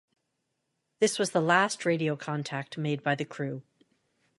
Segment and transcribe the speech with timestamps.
[0.97, 3.61] This was the last radio contact made by the crew.